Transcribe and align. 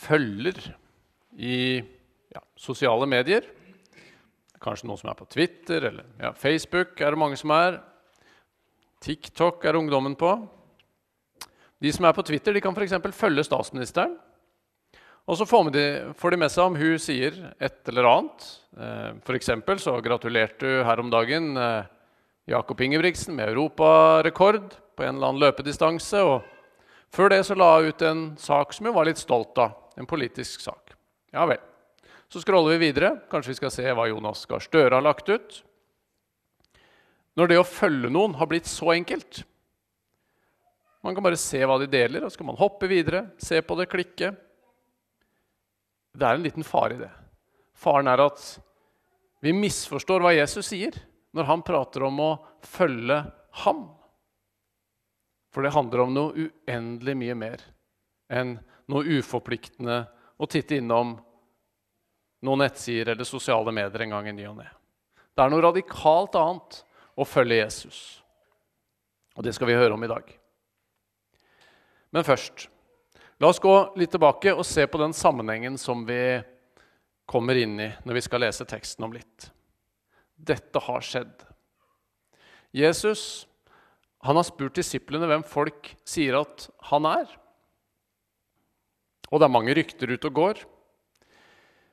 følger 0.00 0.58
i 1.36 1.80
ja, 2.32 2.42
sosiale 2.58 3.08
medier. 3.10 3.46
Kanskje 4.60 4.88
noen 4.88 5.00
som 5.00 5.12
er 5.12 5.18
på 5.18 5.28
Twitter 5.30 5.88
eller 5.90 6.08
ja, 6.20 6.32
Facebook. 6.36 6.96
er 7.00 7.14
det 7.14 7.20
mange 7.20 7.38
som 7.40 7.52
er. 7.56 7.80
TikTok 9.00 9.64
er 9.64 9.78
ungdommen 9.78 10.16
på. 10.20 10.34
De 11.80 11.92
som 11.92 12.04
er 12.04 12.12
på 12.12 12.24
Twitter, 12.28 12.52
de 12.52 12.60
kan 12.60 12.76
f.eks. 12.76 12.98
følge 13.16 13.44
statsministeren. 13.46 14.18
Og 15.30 15.38
så 15.38 15.46
får 15.46 15.70
de, 15.72 15.84
får 16.18 16.34
de, 16.34 16.38
med 16.42 16.52
seg 16.52 16.66
om 16.66 16.76
hun 16.76 17.00
sier 17.00 17.36
et 17.62 17.88
eller 17.88 18.08
annet. 18.10 18.46
Eh, 18.76 19.10
F.eks. 19.22 19.52
så 19.84 19.94
gratulerte 20.04 20.66
hun 20.66 20.88
her 20.88 21.00
om 21.00 21.12
dagen 21.12 21.52
eh, 21.56 21.88
Jakob 22.50 22.80
Ingebrigtsen 22.82 23.36
med 23.36 23.52
europarekord 23.52 24.74
på 24.96 25.06
en 25.06 25.14
eller 25.14 25.30
annen 25.30 25.44
løpedistanse. 25.44 26.20
og 26.20 26.42
Før 27.14 27.30
det 27.32 27.44
så 27.46 27.56
la 27.56 27.76
hun 27.78 27.92
ut 27.92 28.02
en 28.02 28.24
sak 28.40 28.74
som 28.74 28.90
hun 28.90 28.96
var 28.96 29.08
litt 29.08 29.22
stolt 29.22 29.56
av. 29.62 29.76
En 30.00 30.08
politisk 30.08 30.62
sak. 30.64 30.94
Ja 31.34 31.44
vel. 31.46 31.60
Så 32.32 32.40
scroller 32.40 32.78
vi 32.78 32.86
videre. 32.88 33.18
Kanskje 33.30 33.52
vi 33.52 33.58
skal 33.58 33.72
se 33.74 33.84
hva 33.92 34.06
Jonas 34.08 34.46
Gahr 34.48 34.62
Støre 34.64 34.96
har 34.96 35.04
lagt 35.04 35.28
ut. 35.28 35.58
Når 37.36 37.50
det 37.50 37.58
å 37.60 37.66
følge 37.68 38.10
noen 38.12 38.36
har 38.40 38.48
blitt 38.50 38.68
så 38.68 38.90
enkelt 38.94 39.44
Man 41.00 41.14
kan 41.16 41.24
bare 41.24 41.38
se 41.40 41.60
hva 41.64 41.78
de 41.80 41.86
deler, 41.88 42.24
og 42.26 42.32
så 42.32 42.40
kan 42.40 42.50
man 42.50 42.58
hoppe 42.60 42.84
videre, 42.90 43.22
se 43.40 43.56
på 43.64 43.76
det, 43.78 43.86
klikke. 43.88 44.34
Det 46.12 46.26
er 46.26 46.36
en 46.36 46.44
liten 46.44 46.66
fare 46.66 46.98
i 46.98 47.00
det. 47.00 47.08
Faren 47.72 48.10
er 48.12 48.20
at 48.20 48.42
vi 49.40 49.54
misforstår 49.56 50.20
hva 50.20 50.34
Jesus 50.36 50.68
sier 50.68 50.98
når 51.32 51.48
han 51.48 51.64
prater 51.64 52.04
om 52.04 52.20
å 52.20 52.30
følge 52.68 53.22
ham. 53.62 53.80
For 55.48 55.64
det 55.64 55.72
handler 55.72 56.04
om 56.04 56.12
noe 56.12 56.44
uendelig 56.44 57.16
mye 57.22 57.38
mer 57.46 57.64
enn 58.28 58.58
noe 58.90 59.18
uforpliktende 59.20 60.02
å 60.40 60.48
titte 60.50 60.78
innom 60.80 61.14
noen 62.46 62.62
nettsider 62.64 63.14
eller 63.14 63.28
sosiale 63.28 63.72
medier 63.74 64.06
en 64.06 64.16
gang 64.16 64.28
i 64.30 64.34
ny 64.34 64.48
og 64.50 64.58
ne. 64.58 64.68
Det 65.34 65.44
er 65.44 65.52
noe 65.52 65.64
radikalt 65.64 66.36
annet 66.40 66.82
å 67.20 67.26
følge 67.28 67.60
Jesus. 67.60 68.00
Og 69.36 69.46
det 69.46 69.54
skal 69.56 69.70
vi 69.70 69.78
høre 69.78 69.94
om 69.94 70.04
i 70.04 70.10
dag. 70.10 70.26
Men 72.10 72.26
først 72.26 72.66
La 73.40 73.48
oss 73.48 73.58
gå 73.58 73.72
litt 73.96 74.10
tilbake 74.12 74.52
og 74.52 74.66
se 74.68 74.84
på 74.84 74.98
den 75.00 75.14
sammenhengen 75.16 75.78
som 75.80 76.02
vi 76.04 76.42
kommer 77.24 77.56
inn 77.56 77.78
i 77.80 77.86
når 78.04 78.18
vi 78.18 78.22
skal 78.26 78.42
lese 78.44 78.66
teksten 78.68 79.06
om 79.06 79.14
litt. 79.16 79.46
Dette 80.36 80.82
har 80.84 81.00
skjedd. 81.00 81.32
Jesus 82.76 83.46
han 84.20 84.36
har 84.36 84.44
spurt 84.44 84.76
disiplene 84.76 85.24
hvem 85.24 85.44
folk 85.48 85.88
sier 86.04 86.36
at 86.42 86.66
han 86.90 87.08
er. 87.08 87.32
Og 89.30 89.40
det 89.40 89.46
er 89.46 89.54
mange 89.54 89.74
rykter 89.78 90.10
ute 90.10 90.30
og 90.30 90.38
går. 90.38 90.62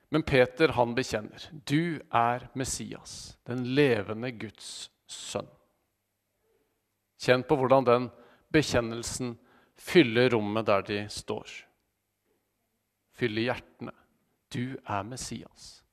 Men 0.09 0.23
Peter 0.23 0.73
han 0.77 0.95
bekjenner. 0.95 1.49
Du 1.67 1.99
er 2.16 2.47
Messias, 2.57 3.38
den 3.47 3.66
levende 3.77 4.31
Guds 4.31 4.89
sønn. 5.11 5.49
Kjenn 7.21 7.44
på 7.47 7.57
hvordan 7.59 7.85
den 7.88 8.09
bekjennelsen 8.53 9.35
fyller 9.77 10.31
rommet 10.33 10.67
der 10.69 10.85
de 10.88 10.99
står. 11.11 11.49
Fyller 13.17 13.49
hjertene. 13.49 13.94
Du 14.53 14.77
er 14.88 15.03
Messias, 15.03 15.83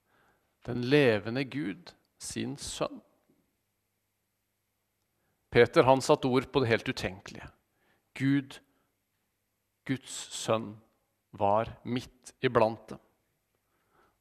den 0.67 0.84
levende 0.86 1.42
Gud, 1.45 1.91
sin 2.23 2.55
sønn. 2.61 3.01
Peter 5.51 5.83
han 5.86 6.03
satte 6.03 6.31
ord 6.31 6.47
på 6.53 6.62
det 6.62 6.70
helt 6.70 6.89
utenkelige. 6.89 7.48
Gud, 8.14 8.61
Guds 9.86 10.14
sønn, 10.34 10.77
var 11.35 11.71
midt 11.83 12.35
iblant 12.45 12.89
dem. 12.93 13.01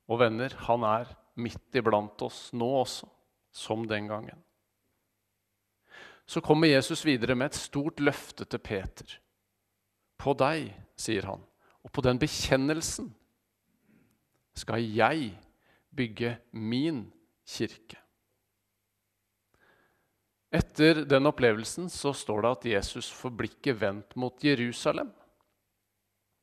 Og 0.09 0.19
venner, 0.19 0.53
han 0.67 0.83
er 0.87 1.13
midt 1.39 1.77
iblant 1.77 2.21
oss 2.25 2.47
nå 2.57 2.67
også, 2.81 3.07
som 3.53 3.85
den 3.87 4.09
gangen. 4.11 4.41
Så 6.25 6.41
kommer 6.41 6.71
Jesus 6.71 7.03
videre 7.05 7.35
med 7.35 7.51
et 7.51 7.59
stort 7.59 7.99
løfte 7.99 8.47
til 8.47 8.61
Peter. 8.63 9.17
På 10.17 10.33
deg, 10.37 10.71
sier 10.95 11.27
han, 11.27 11.41
og 11.83 11.91
på 11.91 12.03
den 12.05 12.19
bekjennelsen 12.21 13.09
skal 14.55 14.85
jeg 14.85 15.33
bygge 15.93 16.37
min 16.51 17.05
kirke. 17.47 17.99
Etter 20.53 21.01
den 21.09 21.25
opplevelsen 21.25 21.89
så 21.89 22.13
står 22.13 22.43
det 22.43 22.51
at 22.55 22.65
Jesus 22.75 23.09
får 23.11 23.33
blikket 23.39 23.79
vendt 23.81 24.15
mot 24.21 24.37
Jerusalem. 24.45 25.09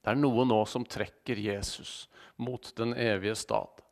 Det 0.00 0.12
er 0.12 0.18
noe 0.18 0.46
nå 0.48 0.62
som 0.68 0.86
trekker 0.86 1.38
Jesus 1.40 2.08
mot 2.40 2.72
den 2.76 2.94
evige 2.96 3.36
stad. 3.36 3.82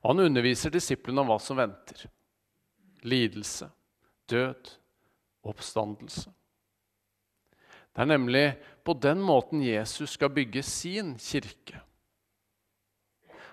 Og 0.00 0.12
han 0.12 0.26
underviser 0.30 0.72
disiplene 0.72 1.22
om 1.22 1.32
hva 1.32 1.38
som 1.42 1.58
venter. 1.58 2.06
Lidelse, 3.02 3.68
død, 4.30 4.70
oppstandelse. 5.50 6.30
Det 7.90 8.04
er 8.04 8.10
nemlig 8.12 8.44
på 8.86 8.94
den 8.94 9.20
måten 9.24 9.64
Jesus 9.64 10.14
skal 10.14 10.30
bygge 10.32 10.62
sin 10.62 11.16
kirke. 11.18 11.80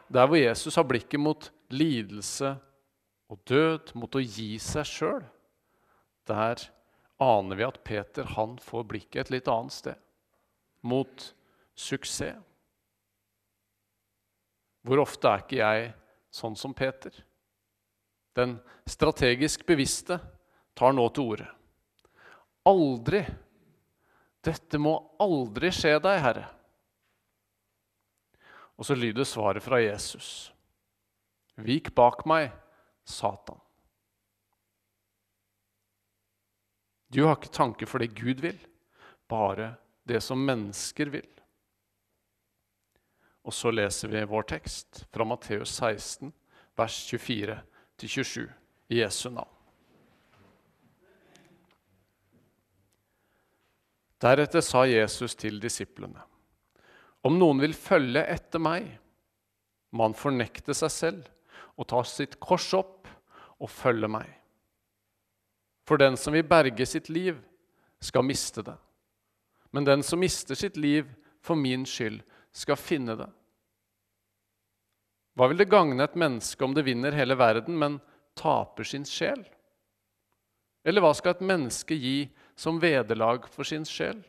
Der 0.08 0.28
hvor 0.30 0.40
Jesus 0.40 0.78
har 0.78 0.86
blikket 0.88 1.20
mot 1.20 1.50
lidelse 1.74 2.54
og 3.28 3.42
død, 3.50 3.92
mot 4.00 4.16
å 4.16 4.24
gi 4.24 4.54
seg 4.62 4.88
sjøl, 4.88 5.26
der 6.30 6.62
aner 7.20 7.60
vi 7.60 7.66
at 7.66 7.82
Peter 7.84 8.30
han 8.38 8.56
får 8.62 8.86
blikket 8.88 9.26
et 9.26 9.34
litt 9.36 9.50
annet 9.52 9.76
sted. 9.76 10.00
Mot 10.88 11.34
suksess. 11.78 12.44
Hvor 14.88 15.04
ofte 15.04 15.28
er 15.28 15.44
ikke 15.44 15.60
jeg 15.60 15.88
sånn 16.32 16.56
som 16.58 16.74
Peter? 16.76 17.12
Den 18.38 18.56
strategisk 18.88 19.66
bevisste 19.68 20.20
tar 20.78 20.94
nå 20.96 21.08
til 21.12 21.34
orde. 21.34 21.50
Aldri 22.68 23.24
dette 24.48 24.80
må 24.80 24.94
aldri 25.20 25.72
skje 25.76 25.98
deg, 26.04 26.22
Herre. 26.24 26.46
Og 28.78 28.86
så 28.88 28.96
lyder 28.96 29.28
svaret 29.28 29.66
fra 29.66 29.80
Jesus. 29.82 30.52
Vik 31.58 31.90
bak 31.98 32.24
meg, 32.30 32.52
Satan. 33.08 33.60
Du 37.10 37.24
har 37.24 37.38
ikke 37.38 37.56
tanke 37.56 37.88
for 37.90 38.04
det 38.04 38.14
Gud 38.16 38.44
vil, 38.44 38.60
bare 39.32 39.74
det 40.08 40.22
som 40.24 40.40
mennesker 40.44 41.10
vil. 41.12 41.28
Og 43.48 43.56
så 43.56 43.72
leser 43.72 44.12
vi 44.12 44.26
vår 44.28 44.44
tekst 44.50 45.06
fra 45.14 45.24
Matteus 45.24 45.72
16, 45.80 46.34
vers 46.76 46.98
24-27 47.08 48.44
i 48.92 49.00
Jesu 49.00 49.30
navn. 49.32 49.54
Deretter 54.20 54.64
sa 54.66 54.84
Jesus 54.90 55.36
til 55.38 55.62
disiplene.: 55.64 56.20
Om 57.24 57.38
noen 57.40 57.62
vil 57.62 57.76
følge 57.78 58.26
etter 58.26 58.60
meg, 58.60 58.90
må 59.96 60.10
han 60.10 60.18
fornekte 60.18 60.76
seg 60.76 60.92
selv 60.92 61.30
og 61.78 61.88
ta 61.88 62.02
sitt 62.04 62.40
kors 62.44 62.68
opp 62.76 63.08
og 63.62 63.70
følge 63.72 64.10
meg. 64.12 64.28
For 65.88 66.02
den 66.02 66.18
som 66.20 66.36
vil 66.36 66.44
berge 66.44 66.86
sitt 66.86 67.08
liv, 67.10 67.38
skal 68.02 68.26
miste 68.26 68.62
det. 68.66 68.76
Men 69.72 69.86
den 69.86 70.04
som 70.04 70.20
mister 70.20 70.58
sitt 70.58 70.76
liv 70.78 71.08
for 71.42 71.56
min 71.56 71.86
skyld, 71.88 72.20
skal 72.58 72.80
finne 72.80 73.16
det. 73.20 73.30
Hva 75.38 75.52
vil 75.52 75.60
det 75.62 75.70
gagne 75.70 76.02
et 76.02 76.18
menneske 76.18 76.66
om 76.66 76.74
det 76.74 76.88
vinner 76.88 77.14
hele 77.14 77.38
verden, 77.38 77.78
men 77.78 78.00
taper 78.38 78.88
sin 78.88 79.06
sjel? 79.06 79.44
Eller 80.88 81.04
hva 81.04 81.12
skal 81.14 81.36
et 81.36 81.46
menneske 81.46 81.94
gi 81.94 82.18
som 82.58 82.80
vederlag 82.82 83.46
for 83.54 83.68
sin 83.68 83.86
sjel. 83.86 84.24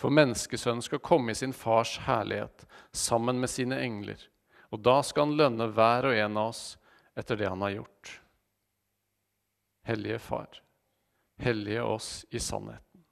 For 0.00 0.14
menneskesønnen 0.14 0.80
skal 0.82 1.02
komme 1.04 1.34
i 1.34 1.38
sin 1.38 1.52
fars 1.52 1.98
herlighet 2.06 2.64
sammen 2.96 3.42
med 3.42 3.52
sine 3.52 3.76
engler, 3.84 4.22
og 4.72 4.80
da 4.80 4.96
skal 5.04 5.28
han 5.28 5.36
lønne 5.36 5.68
hver 5.76 6.08
og 6.08 6.16
en 6.16 6.40
av 6.40 6.54
oss 6.54 6.64
etter 7.18 7.36
det 7.36 7.52
han 7.52 7.66
har 7.66 7.76
gjort. 7.76 8.14
Hellige 9.84 10.18
Far, 10.22 10.62
hellige 11.42 11.84
oss 11.84 12.10
i 12.30 12.40
sannheten. 12.40 13.04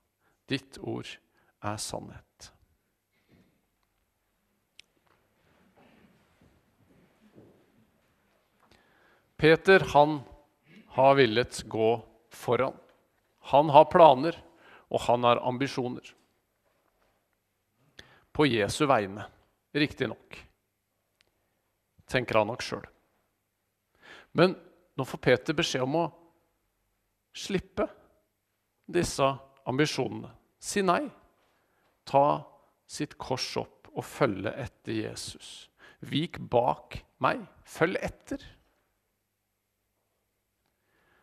Ditt 0.49 0.81
ord 0.81 1.11
er 1.61 1.77
sannhet. 1.77 2.30
Peter, 9.41 9.81
han 9.81 10.21
har 10.87 11.15
villet 11.15 11.63
gå 11.63 12.07
foran. 12.29 12.75
Han 13.39 13.71
har 13.71 13.85
planer, 13.85 14.37
og 14.93 15.01
han 15.01 15.25
har 15.25 15.41
ambisjoner. 15.49 16.11
På 18.37 18.45
Jesu 18.45 18.85
vegne, 18.85 19.25
riktignok, 19.73 20.37
tenker 22.05 22.43
han 22.43 22.53
nok 22.53 22.67
sjøl. 22.67 22.85
Men 24.37 24.59
nå 24.93 25.09
får 25.09 25.25
Peter 25.25 25.57
beskjed 25.57 25.89
om 25.89 25.99
å 26.03 26.05
slippe 27.33 27.89
disse 28.85 29.33
ambisjonene. 29.65 30.37
Si 30.61 30.85
nei. 30.85 31.07
Ta 32.05 32.43
sitt 32.85 33.17
kors 33.17 33.55
opp 33.57 33.89
og 33.95 34.05
følge 34.05 34.53
etter 34.69 35.01
Jesus. 35.01 35.71
Vik 36.05 36.43
bak 36.53 37.01
meg. 37.25 37.47
Følg 37.65 38.05
etter. 38.05 38.51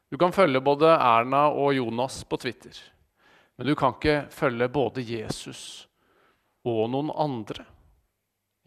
Du 0.09 0.17
kan 0.17 0.31
følge 0.31 0.61
både 0.63 0.93
Erna 0.95 1.47
og 1.51 1.73
Jonas 1.75 2.21
på 2.23 2.39
Twitter, 2.39 2.77
men 3.57 3.67
du 3.67 3.75
kan 3.75 3.95
ikke 3.95 4.27
følge 4.31 4.69
både 4.71 5.03
Jesus 5.03 5.87
og 6.67 6.85
noen 6.91 7.11
andre 7.11 7.65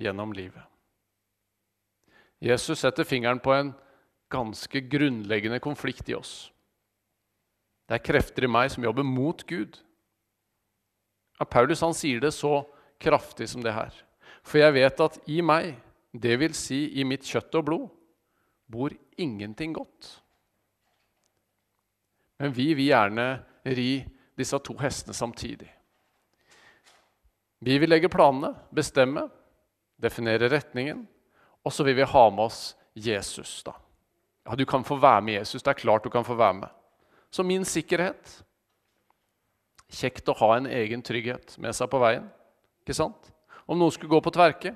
gjennom 0.01 0.35
livet. 0.37 0.63
Jesus 2.41 2.81
setter 2.81 3.05
fingeren 3.05 3.41
på 3.41 3.53
en 3.53 3.73
ganske 4.33 4.81
grunnleggende 4.89 5.61
konflikt 5.61 6.09
i 6.09 6.17
oss. 6.17 6.51
Det 7.89 7.99
er 7.99 8.05
krefter 8.07 8.47
i 8.47 8.51
meg 8.51 8.71
som 8.73 8.85
jobber 8.87 9.05
mot 9.05 9.43
Gud. 9.49 9.81
Ja, 11.41 11.45
Paulus 11.49 11.83
han 11.85 11.97
sier 11.97 12.21
det 12.23 12.33
så 12.37 12.63
kraftig 13.01 13.49
som 13.51 13.65
det 13.65 13.75
her. 13.75 13.93
For 14.47 14.61
jeg 14.61 14.77
vet 14.77 15.03
at 15.05 15.19
i 15.29 15.41
meg, 15.45 15.75
det 16.13 16.37
vil 16.41 16.55
si 16.57 16.85
i 17.01 17.05
mitt 17.05 17.27
kjøtt 17.27 17.57
og 17.59 17.67
blod, 17.67 17.87
bor 18.71 18.95
ingenting 19.19 19.75
godt. 19.75 20.20
Men 22.41 22.55
vi 22.57 22.73
vil 22.75 22.89
gjerne 22.89 23.27
ri 23.69 24.01
disse 24.39 24.59
to 24.65 24.75
hestene 24.81 25.15
samtidig. 25.15 25.69
Vi 27.61 27.77
vil 27.79 27.93
legge 27.93 28.09
planene, 28.09 28.55
bestemme, 28.73 29.27
definere 30.01 30.49
retningen, 30.49 31.03
og 31.61 31.75
så 31.77 31.85
vil 31.85 31.99
vi 31.99 32.09
ha 32.09 32.23
med 32.33 32.47
oss 32.47 32.61
Jesus. 32.97 33.63
da. 33.63 33.75
Ja, 34.49 34.57
Du 34.57 34.65
kan 34.65 34.85
få 34.85 34.97
være 34.97 35.21
med 35.21 35.35
Jesus. 35.35 35.63
Det 35.63 35.71
er 35.71 35.83
klart 35.83 36.05
du 36.05 36.11
kan 36.11 36.25
få 36.25 36.35
være 36.35 36.55
med. 36.55 36.69
Så 37.31 37.43
min 37.43 37.65
sikkerhet 37.65 38.45
Kjekt 39.91 40.29
å 40.31 40.37
ha 40.39 40.53
en 40.57 40.69
egen 40.71 41.03
trygghet 41.03 41.57
med 41.59 41.75
seg 41.75 41.89
på 41.91 41.99
veien. 41.99 42.29
Ikke 42.85 42.95
sant? 42.95 43.33
Om 43.67 43.79
noen 43.79 43.91
skulle 43.91 44.13
gå 44.13 44.21
på 44.23 44.31
tverke. 44.31 44.71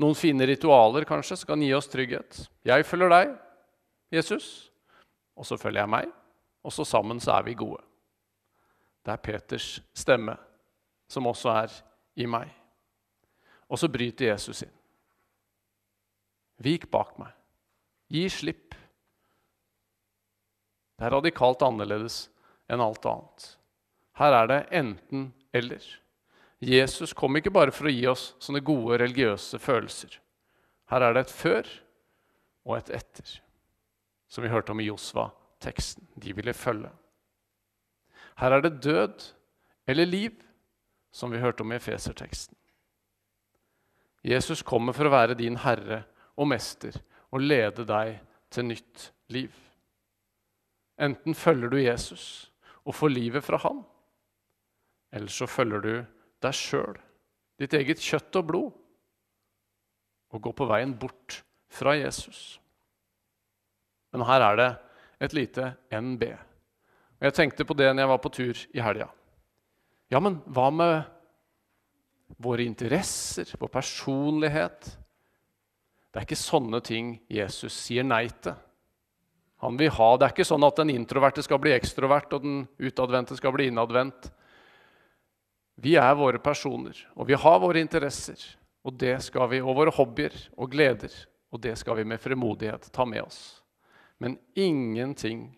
Noen 0.00 0.16
fine 0.16 0.46
ritualer 0.48 1.04
kanskje 1.04 1.36
som 1.36 1.50
kan 1.50 1.60
gi 1.60 1.68
oss 1.76 1.90
trygghet. 1.92 2.46
Jeg 2.64 2.86
følger 2.88 3.12
deg, 3.12 3.34
Jesus, 4.16 4.69
og 5.40 5.48
så 5.48 5.56
følger 5.56 5.82
jeg 5.82 5.92
meg. 5.96 6.10
Og 6.60 6.74
så 6.74 6.84
sammen 6.84 7.20
så 7.22 7.38
er 7.38 7.46
vi 7.46 7.56
gode. 7.56 7.80
Det 9.00 9.14
er 9.14 9.22
Peters 9.24 9.78
stemme 9.96 10.36
som 11.10 11.26
også 11.30 11.54
er 11.62 11.76
i 12.20 12.26
meg. 12.28 12.50
Og 13.70 13.80
så 13.80 13.88
bryter 13.88 14.34
Jesus 14.34 14.60
inn. 14.66 14.74
Vik 16.60 16.90
bak 16.92 17.16
meg. 17.18 17.32
Gi 18.12 18.26
slipp. 18.28 18.74
Det 20.98 21.08
er 21.08 21.14
radikalt 21.16 21.62
annerledes 21.64 22.26
enn 22.68 22.82
alt 22.84 23.06
annet. 23.08 23.46
Her 24.20 24.36
er 24.42 24.50
det 24.50 24.60
enten-eller. 24.82 25.84
Jesus 26.60 27.14
kom 27.16 27.38
ikke 27.38 27.52
bare 27.54 27.72
for 27.72 27.88
å 27.88 27.94
gi 27.94 28.04
oss 28.10 28.34
sånne 28.42 28.60
gode 28.60 28.98
religiøse 29.00 29.56
følelser. 29.62 30.18
Her 30.92 31.06
er 31.06 31.16
det 31.16 31.24
et 31.24 31.32
før 31.32 31.70
og 32.68 32.76
et 32.76 32.90
etter, 32.98 33.38
som 34.30 34.44
vi 34.44 34.52
hørte 34.52 34.72
om 34.72 34.80
i 34.80 34.86
Josva-teksten. 34.86 36.06
De 36.14 36.34
ville 36.36 36.54
følge. 36.54 36.90
Her 38.40 38.56
er 38.56 38.64
det 38.64 38.78
død 38.84 39.26
eller 39.90 40.06
liv, 40.06 40.38
som 41.12 41.32
vi 41.32 41.42
hørte 41.42 41.64
om 41.64 41.72
i 41.72 41.76
Efeser-teksten. 41.76 42.56
Jesus 44.24 44.62
kommer 44.62 44.94
for 44.94 45.08
å 45.08 45.14
være 45.14 45.38
din 45.38 45.58
herre 45.64 46.04
og 46.36 46.50
mester 46.52 46.94
og 47.32 47.42
lede 47.42 47.86
deg 47.88 48.20
til 48.52 48.68
nytt 48.68 49.10
liv. 49.32 49.52
Enten 51.00 51.34
følger 51.34 51.72
du 51.72 51.78
Jesus 51.80 52.50
og 52.84 52.94
får 52.94 53.14
livet 53.14 53.44
fra 53.44 53.58
han, 53.64 53.82
eller 55.12 55.32
så 55.32 55.48
følger 55.48 55.80
du 55.84 55.94
deg 56.44 56.56
sjøl, 56.56 56.96
ditt 57.60 57.74
eget 57.76 58.02
kjøtt 58.02 58.36
og 58.40 58.46
blod, 58.46 58.70
og 60.30 60.42
går 60.44 60.54
på 60.56 60.68
veien 60.70 60.92
bort 61.00 61.40
fra 61.72 61.96
Jesus. 61.98 62.59
Men 64.12 64.26
her 64.26 64.44
er 64.44 64.58
det 64.58 64.70
et 65.26 65.34
lite 65.36 65.72
NB. 65.92 66.24
Og 67.20 67.28
Jeg 67.28 67.36
tenkte 67.36 67.66
på 67.68 67.76
det 67.76 67.90
når 67.92 68.02
jeg 68.02 68.12
var 68.12 68.22
på 68.24 68.32
tur 68.32 68.62
i 68.74 68.82
helga. 68.82 69.10
Ja, 70.10 70.20
men 70.20 70.40
hva 70.50 70.70
med 70.74 71.02
våre 72.40 72.64
interesser, 72.66 73.50
vår 73.58 73.70
personlighet? 73.70 74.88
Det 76.10 76.18
er 76.18 76.26
ikke 76.26 76.38
sånne 76.38 76.80
ting 76.82 77.14
Jesus 77.30 77.76
sier 77.76 78.06
nei 78.06 78.26
til. 78.42 78.56
Han 79.60 79.76
vil 79.76 79.92
ha, 79.92 80.16
Det 80.16 80.24
er 80.24 80.32
ikke 80.32 80.48
sånn 80.48 80.64
at 80.64 80.78
den 80.80 80.90
introverte 80.94 81.42
skal 81.44 81.60
bli 81.60 81.74
ekstrovert, 81.76 82.32
og 82.32 82.42
den 82.42 82.62
utadvendte 82.80 83.36
skal 83.36 83.52
bli 83.52 83.68
innadvendt. 83.68 84.30
Vi 85.80 85.94
er 86.00 86.16
våre 86.16 86.40
personer, 86.40 86.96
og 87.14 87.28
vi 87.28 87.36
har 87.36 87.60
våre 87.60 87.80
interesser. 87.80 88.40
Og 88.84 88.96
det 88.96 89.18
skal 89.22 89.50
vi, 89.52 89.60
og 89.60 89.76
våre 89.76 89.92
hobbyer 89.92 90.32
og 90.56 90.72
gleder. 90.72 91.12
Og 91.52 91.60
det 91.60 91.76
skal 91.78 91.98
vi 91.98 92.06
med 92.08 92.20
fremodighet 92.22 92.88
ta 92.92 93.04
med 93.04 93.26
oss. 93.26 93.60
Men 94.20 94.36
ingenting 94.54 95.48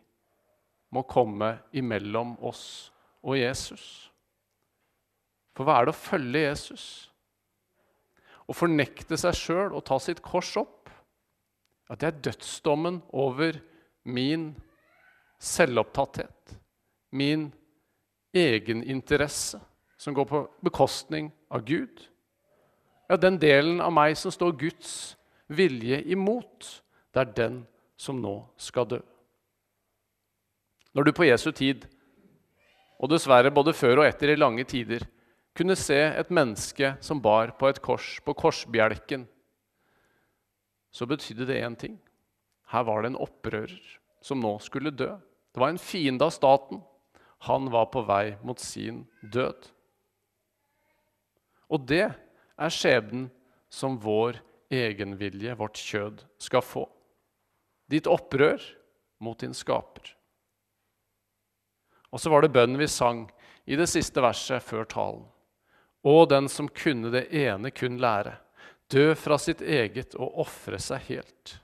må 0.92 1.02
komme 1.08 1.56
imellom 1.74 2.36
oss 2.44 2.92
og 3.22 3.38
Jesus. 3.40 4.10
For 5.56 5.66
hva 5.66 5.80
er 5.80 5.88
det 5.88 5.94
å 5.94 6.02
følge 6.02 6.44
Jesus? 6.44 6.84
Å 8.48 8.54
fornekte 8.56 9.18
seg 9.20 9.36
sjøl 9.38 9.74
og 9.74 9.84
ta 9.88 9.98
sitt 10.02 10.22
kors 10.24 10.54
opp, 10.60 10.90
at 11.90 12.00
det 12.00 12.08
er 12.08 12.22
dødsdommen 12.30 13.02
over 13.12 13.58
min 14.08 14.52
selvopptatthet, 15.42 16.54
min 17.12 17.50
egeninteresse, 18.32 19.60
som 19.98 20.14
går 20.16 20.26
på 20.26 20.40
bekostning 20.64 21.30
av 21.52 21.66
Gud. 21.66 22.06
Ja, 23.10 23.18
den 23.20 23.36
delen 23.38 23.82
av 23.84 23.92
meg 23.94 24.16
som 24.18 24.32
står 24.34 24.56
Guds 24.58 24.94
vilje 25.52 26.00
imot, 26.14 26.68
det 27.12 27.20
er 27.22 27.34
den 27.36 27.60
som 27.96 28.20
nå 28.20 28.36
skal 28.60 28.88
dø. 28.88 29.00
Når 30.92 31.08
du 31.08 31.12
på 31.16 31.26
Jesu 31.26 31.50
tid, 31.52 31.86
og 33.02 33.10
dessverre 33.10 33.50
både 33.50 33.74
før 33.74 34.02
og 34.02 34.06
etter 34.06 34.32
i 34.32 34.38
lange 34.38 34.64
tider, 34.68 35.04
kunne 35.56 35.76
se 35.76 35.98
et 35.98 36.30
menneske 36.32 36.94
som 37.04 37.20
bar 37.20 37.54
på 37.58 37.68
et 37.68 37.80
kors, 37.84 38.18
på 38.24 38.34
korsbjelken, 38.36 39.26
så 40.92 41.08
betydde 41.08 41.48
det 41.48 41.60
én 41.64 41.76
ting. 41.76 41.96
Her 42.72 42.84
var 42.84 43.02
det 43.02 43.12
en 43.12 43.20
opprører 43.20 43.76
som 44.24 44.40
nå 44.40 44.58
skulle 44.64 44.92
dø. 44.92 45.10
Det 45.52 45.60
var 45.60 45.72
en 45.72 45.80
fiende 45.80 46.24
av 46.24 46.32
staten. 46.32 46.82
Han 47.48 47.68
var 47.72 47.88
på 47.92 48.04
vei 48.06 48.36
mot 48.44 48.60
sin 48.60 49.02
død. 49.20 49.66
Og 51.72 51.86
det 51.88 52.04
er 52.12 52.72
skjebnen 52.72 53.30
som 53.72 53.96
vår 54.00 54.38
egenvilje, 54.72 55.56
vårt 55.56 55.80
kjød, 55.80 56.22
skal 56.40 56.64
få. 56.64 56.84
Ditt 57.92 58.08
opprør 58.08 58.62
mot 59.22 59.38
din 59.38 59.52
skaper. 59.54 60.14
Og 62.12 62.20
så 62.20 62.32
var 62.32 62.44
det 62.44 62.52
bønnen 62.54 62.80
vi 62.80 62.88
sang 62.88 63.26
i 63.68 63.76
det 63.76 63.88
siste 63.92 64.24
verset 64.24 64.64
før 64.64 64.88
talen 64.88 65.28
og 66.02 66.28
den 66.28 66.48
som 66.48 66.68
kunne 66.68 67.12
det 67.14 67.28
ene 67.34 67.70
kun 67.70 67.98
lære, 68.02 68.34
dø 68.90 69.14
fra 69.14 69.38
sitt 69.38 69.62
eget 69.62 70.16
og 70.18 70.40
ofre 70.42 70.78
seg 70.82 71.06
helt. 71.08 71.58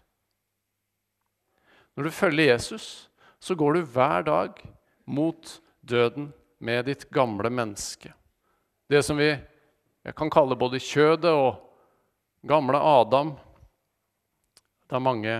Når 1.98 2.06
du 2.06 2.14
følger 2.14 2.52
Jesus, 2.52 3.08
så 3.42 3.54
går 3.58 3.74
du 3.74 3.88
hver 3.94 4.22
dag 4.26 4.62
mot 5.04 5.58
døden 5.80 6.30
med 6.58 6.86
ditt 6.86 7.08
gamle 7.10 7.50
menneske. 7.50 8.12
Det 8.88 9.02
som 9.02 9.18
vi 9.18 9.34
kan 10.14 10.30
kalle 10.30 10.56
både 10.56 10.80
kjødet 10.80 11.34
og 11.34 11.58
gamle 12.46 12.78
Adam. 12.78 13.34
Det 14.86 14.96
er 14.96 15.04
mange 15.04 15.34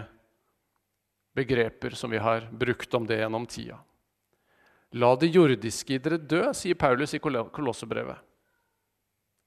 begreper 1.38 1.94
som 1.94 2.10
vi 2.10 2.18
har 2.18 2.48
brukt 2.50 2.94
om 2.94 3.06
det 3.06 3.20
gjennom 3.20 3.46
tida. 3.46 3.78
La 4.96 5.12
det 5.16 5.28
jordiske 5.30 5.94
i 5.94 6.00
dere 6.02 6.18
dø, 6.18 6.42
sier 6.56 6.78
Paulus 6.78 7.12
i 7.14 7.20
Kolossebrevet. 7.20 8.18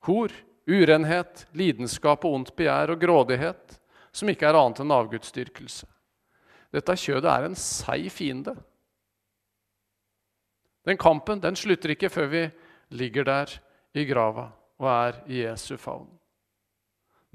Hor, 0.08 0.34
urenhet, 0.70 1.46
lidenskap 1.58 2.26
og 2.26 2.38
ondt 2.38 2.54
begjær 2.58 2.94
og 2.94 3.02
grådighet, 3.02 3.78
som 4.14 4.30
ikke 4.30 4.48
er 4.50 4.58
annet 4.60 4.84
enn 4.84 4.94
avgudsdyrkelse. 4.94 5.88
Dette 6.72 6.96
kjødet 6.96 7.32
er 7.32 7.48
en 7.48 7.58
seig 7.58 8.08
fiende. 8.14 8.56
Den 10.88 10.98
kampen 11.02 11.42
den 11.44 11.58
slutter 11.60 11.94
ikke 11.94 12.10
før 12.10 12.30
vi 12.32 12.44
ligger 12.98 13.28
der 13.28 13.58
i 13.98 14.06
grava 14.08 14.50
og 14.82 14.88
er 14.90 15.20
i 15.28 15.44
Jesu 15.44 15.76
favn. 15.78 16.08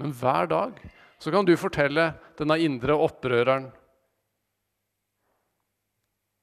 Men 0.01 0.13
hver 0.13 0.49
dag 0.49 0.79
så 1.19 1.31
kan 1.33 1.45
du 1.45 1.55
fortelle 1.57 2.11
denne 2.37 2.57
indre 2.61 2.97
opprøreren 2.97 3.69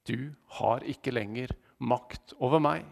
Du 0.05 0.31
har 0.59 0.85
ikke 0.85 1.13
lenger 1.13 1.51
makt 1.81 2.35
over 2.39 2.61
meg. 2.61 2.85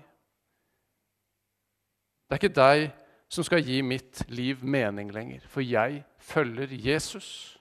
Det 2.27 2.35
er 2.35 2.41
ikke 2.41 2.57
deg 2.57 2.87
som 3.33 3.45
skal 3.45 3.63
gi 3.65 3.79
mitt 3.85 4.23
liv 4.29 4.61
mening 4.65 5.11
lenger, 5.13 5.43
for 5.49 5.65
jeg 5.65 6.03
følger 6.21 6.73
Jesus. 6.73 7.57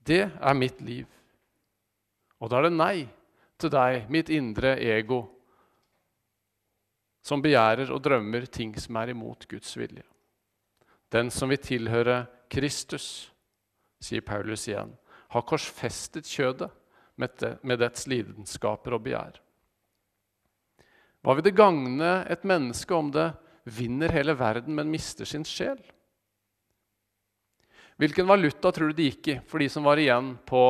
Det 0.00 0.22
er 0.28 0.56
mitt 0.56 0.80
liv. 0.80 1.06
Og 2.40 2.48
da 2.48 2.60
er 2.60 2.68
det 2.68 2.76
nei 2.76 2.96
til 3.60 3.72
deg, 3.72 4.06
mitt 4.08 4.32
indre 4.32 4.74
ego, 4.80 5.22
som 7.20 7.42
begjærer 7.44 7.92
og 7.92 8.00
drømmer 8.00 8.46
ting 8.48 8.72
som 8.80 8.96
er 8.96 9.12
imot 9.12 9.44
Guds 9.48 9.74
vilje. 9.76 10.06
Den 11.12 11.28
som 11.30 11.50
vil 11.52 11.60
tilhøre 11.60 12.22
Kristus, 12.50 13.28
sier 14.00 14.24
Paulus 14.24 14.64
igjen, 14.70 14.94
har 15.30 15.44
korsfestet 15.46 16.28
kjødet 16.28 16.70
med 17.20 17.78
dets 17.80 18.06
lidenskaper 18.10 18.96
og 18.96 19.04
begjær. 19.04 19.38
Hva 21.20 21.36
vil 21.36 21.44
det 21.44 21.56
gagne 21.56 22.12
et 22.32 22.46
menneske 22.48 22.96
om 22.96 23.10
det 23.12 23.28
vinner 23.68 24.12
hele 24.14 24.34
verden, 24.38 24.72
men 24.76 24.92
mister 24.92 25.28
sin 25.28 25.44
sjel? 25.44 25.80
Hvilken 28.00 28.28
valuta 28.30 28.72
tror 28.72 28.90
du 28.90 28.96
det 28.96 29.10
gikk 29.10 29.28
i 29.28 29.38
for 29.44 29.60
de 29.60 29.68
som 29.68 29.84
var 29.84 30.00
igjen 30.00 30.32
på 30.48 30.64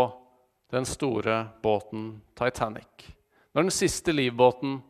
den 0.74 0.86
store 0.88 1.44
båten 1.62 2.16
Titanic? 2.34 3.06
Når 3.54 3.68
den 3.68 3.74
siste 3.74 4.14
livbåten 4.14 4.80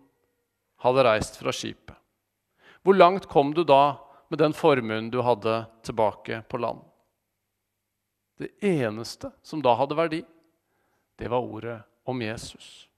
hadde 0.81 1.05
reist 1.05 1.37
fra 1.41 1.53
skipet. 1.53 1.97
Hvor 2.81 2.97
langt 2.97 3.29
kom 3.29 3.53
du 3.53 3.61
da 3.69 4.01
med 4.33 4.41
den 4.41 4.57
formuen 4.57 5.11
du 5.13 5.21
hadde 5.25 5.67
tilbake 5.85 6.41
på 6.49 6.61
land? 6.61 6.81
Det 8.41 8.49
eneste 8.65 9.29
som 9.45 9.61
da 9.61 9.75
hadde 9.77 9.99
verdi, 9.99 10.23
det 11.21 11.29
var 11.29 11.45
ordet 11.45 11.77
om 12.09 12.23
Jesus. 12.23 12.89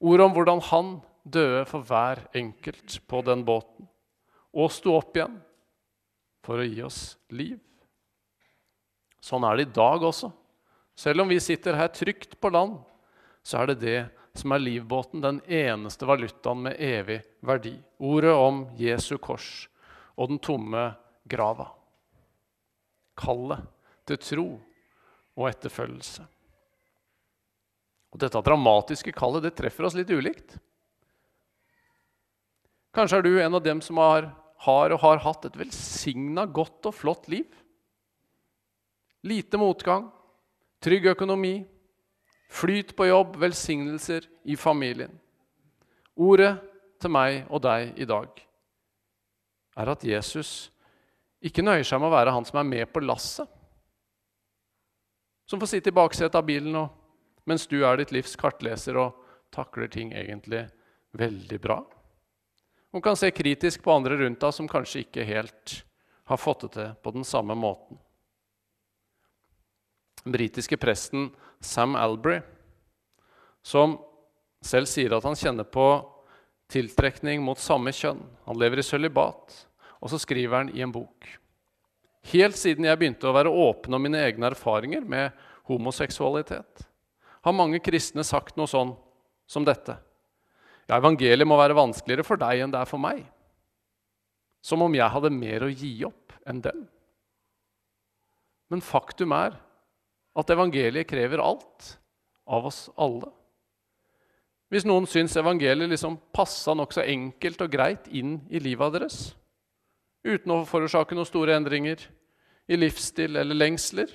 Ordet 0.00 0.24
om 0.24 0.34
hvordan 0.34 0.60
han 0.70 0.92
døde 1.28 1.64
for 1.68 1.84
hver 1.84 2.22
enkelt 2.38 3.00
på 3.10 3.20
den 3.26 3.44
båten 3.44 3.88
og 4.56 4.72
sto 4.72 4.94
opp 4.96 5.16
igjen 5.16 5.36
for 6.44 6.62
å 6.62 6.66
gi 6.66 6.80
oss 6.86 7.02
liv. 7.28 7.58
Sånn 9.20 9.44
er 9.44 9.58
det 9.58 9.66
i 9.68 9.74
dag 9.76 10.06
også. 10.08 10.30
Selv 10.98 11.22
om 11.22 11.28
vi 11.28 11.38
sitter 11.42 11.76
her 11.76 11.90
trygt 11.92 12.38
på 12.40 12.50
land, 12.54 12.78
så 13.44 13.60
er 13.60 13.70
det 13.70 13.82
det 13.82 13.98
som 14.38 14.54
er 14.54 14.62
livbåten, 14.62 15.20
den 15.20 15.42
eneste 15.44 16.08
valutaen 16.08 16.64
med 16.64 16.80
evig 16.80 17.20
verdi. 17.44 17.74
Ordet 17.98 18.32
om 18.32 18.64
Jesu 18.78 19.18
kors 19.20 19.66
og 20.16 20.32
den 20.32 20.40
tomme 20.42 20.88
grava. 21.28 21.68
Kallet 23.18 23.68
til 24.08 24.22
tro 24.22 24.48
og 25.36 25.48
etterfølgelse. 25.50 26.24
Og 28.18 28.24
Dette 28.24 28.40
dramatiske 28.42 29.12
kallet 29.14 29.44
det 29.46 29.54
treffer 29.54 29.86
oss 29.86 29.94
litt 29.94 30.10
ulikt. 30.10 30.56
Kanskje 32.90 33.20
er 33.20 33.22
du 33.22 33.36
en 33.38 33.54
av 33.54 33.62
dem 33.62 33.78
som 33.84 34.00
har, 34.02 34.26
har 34.66 34.90
og 34.90 35.02
har 35.04 35.20
hatt 35.22 35.46
et 35.46 35.58
velsigna, 35.60 36.42
godt 36.50 36.88
og 36.90 36.96
flott 36.98 37.28
liv. 37.30 37.46
Lite 39.22 39.60
motgang, 39.62 40.08
trygg 40.82 41.06
økonomi, 41.12 41.60
flyt 42.50 42.96
på 42.98 43.06
jobb, 43.06 43.38
velsignelser 43.38 44.26
i 44.50 44.58
familien. 44.58 45.14
Ordet 46.18 46.56
til 46.98 47.14
meg 47.14 47.44
og 47.46 47.62
deg 47.62 48.02
i 48.02 48.08
dag 48.08 48.42
er 49.78 49.94
at 49.94 50.02
Jesus 50.02 50.72
ikke 51.38 51.62
nøyer 51.62 51.86
seg 51.86 52.02
med 52.02 52.10
å 52.10 52.16
være 52.16 52.34
han 52.34 52.46
som 52.48 52.58
er 52.58 52.66
med 52.66 52.90
på 52.90 53.04
lasset. 53.04 53.46
Som 55.46 55.62
får 55.62 55.76
sitte 55.76 55.94
i 55.94 56.00
baksetet 56.02 56.34
av 56.34 56.50
bilen 56.50 56.74
og, 56.82 56.97
mens 57.48 57.66
du 57.66 57.80
er 57.82 58.00
ditt 58.00 58.12
livs 58.14 58.36
kartleser 58.38 58.98
og 59.00 59.16
takler 59.54 59.88
ting 59.92 60.12
egentlig 60.12 60.66
veldig 61.16 61.60
bra. 61.64 61.78
Hun 62.92 63.04
kan 63.04 63.16
se 63.16 63.30
kritisk 63.32 63.82
på 63.84 63.92
andre 63.92 64.18
rundt 64.20 64.40
deg 64.40 64.54
som 64.54 64.68
kanskje 64.68 65.06
ikke 65.06 65.26
helt 65.28 65.80
har 66.28 66.40
fått 66.40 66.66
det 66.66 66.74
til 66.76 66.92
på 67.02 67.14
den 67.16 67.24
samme 67.24 67.56
måten. 67.56 68.00
Den 70.24 70.34
britiske 70.34 70.76
presten 70.80 71.30
Sam 71.64 71.96
Albury, 71.96 72.40
som 73.64 73.96
selv 74.64 74.88
sier 74.90 75.14
at 75.16 75.24
han 75.24 75.38
kjenner 75.38 75.64
på 75.64 75.88
tiltrekning 76.72 77.42
mot 77.44 77.60
samme 77.60 77.92
kjønn. 77.94 78.20
Han 78.48 78.58
lever 78.60 78.82
i 78.82 78.86
sølibat. 78.86 79.64
Og 79.98 80.12
så 80.12 80.20
skriver 80.22 80.60
han 80.60 80.72
i 80.76 80.82
en 80.84 80.92
bok. 80.94 81.26
Helt 82.32 82.58
siden 82.58 82.86
jeg 82.86 82.98
begynte 83.00 83.28
å 83.28 83.34
være 83.34 83.50
åpen 83.50 83.96
om 83.96 84.04
mine 84.04 84.20
egne 84.26 84.50
erfaringer 84.50 85.06
med 85.06 85.32
homoseksualitet, 85.68 86.84
har 87.44 87.56
mange 87.56 87.80
kristne 87.84 88.24
sagt 88.26 88.58
noe 88.58 88.70
sånn 88.70 88.94
som 89.48 89.64
dette. 89.66 89.96
Ja, 90.88 90.98
evangeliet 90.98 91.48
må 91.48 91.58
være 91.60 91.76
vanskeligere 91.76 92.26
for 92.26 92.40
deg 92.40 92.64
enn 92.64 92.72
det 92.72 92.80
er 92.80 92.88
for 92.88 93.00
meg. 93.02 93.24
Som 94.64 94.82
om 94.84 94.94
jeg 94.94 95.12
hadde 95.12 95.32
mer 95.32 95.66
å 95.66 95.72
gi 95.72 95.92
opp 96.08 96.34
enn 96.48 96.62
dem. 96.64 96.86
Men 98.68 98.84
faktum 98.84 99.32
er 99.36 99.56
at 100.38 100.52
evangeliet 100.52 101.08
krever 101.08 101.42
alt 101.42 101.94
av 102.48 102.68
oss 102.68 102.86
alle. 103.00 103.30
Hvis 104.68 104.84
noen 104.84 105.06
syns 105.08 105.36
evangeliet 105.40 105.88
liksom 105.88 106.18
passa 106.36 106.74
nokså 106.76 107.04
enkelt 107.08 107.62
og 107.64 107.72
greit 107.72 108.08
inn 108.12 108.38
i 108.52 108.60
livet 108.60 108.92
deres, 108.96 109.18
uten 110.24 110.52
å 110.52 110.64
forårsake 110.68 111.16
noen 111.16 111.28
store 111.28 111.56
endringer 111.56 112.02
i 112.68 112.76
livsstil 112.76 113.38
eller 113.40 113.56
lengsler, 113.56 114.10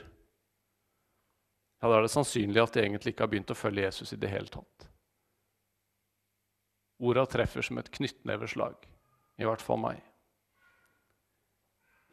ja, 1.83 1.89
da 1.89 1.97
er 1.97 2.05
det 2.05 2.13
sannsynlig 2.13 2.61
at 2.63 2.77
de 2.77 2.79
egentlig 2.79 3.11
ikke 3.11 3.25
har 3.25 3.31
begynt 3.33 3.51
å 3.51 3.59
følge 3.59 3.83
Jesus 3.83 4.13
i 4.15 4.17
det 4.21 4.29
hele 4.31 4.47
tatt. 4.47 4.85
Orda 7.03 7.25
treffer 7.27 7.65
som 7.67 7.81
et 7.81 7.89
knyttneveslag, 7.91 8.77
i 9.35 9.43
hvert 9.43 9.65
fall 9.65 9.81
meg. 9.83 9.99